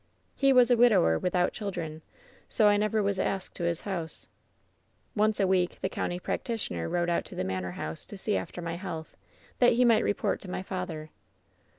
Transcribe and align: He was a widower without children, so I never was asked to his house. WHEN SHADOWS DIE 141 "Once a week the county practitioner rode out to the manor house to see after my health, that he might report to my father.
He 0.35 0.51
was 0.51 0.71
a 0.71 0.77
widower 0.77 1.19
without 1.19 1.53
children, 1.53 2.01
so 2.49 2.67
I 2.67 2.75
never 2.75 3.03
was 3.03 3.19
asked 3.19 3.53
to 3.57 3.65
his 3.65 3.81
house. 3.81 4.29
WHEN 5.13 5.31
SHADOWS 5.31 5.37
DIE 5.37 5.45
141 5.45 5.53
"Once 5.53 5.75
a 5.75 5.75
week 5.77 5.81
the 5.81 5.95
county 5.95 6.19
practitioner 6.19 6.89
rode 6.89 7.09
out 7.11 7.23
to 7.25 7.35
the 7.35 7.43
manor 7.43 7.73
house 7.77 8.07
to 8.07 8.17
see 8.17 8.35
after 8.35 8.63
my 8.63 8.77
health, 8.77 9.15
that 9.59 9.73
he 9.73 9.85
might 9.85 10.03
report 10.03 10.41
to 10.41 10.49
my 10.49 10.63
father. 10.63 11.11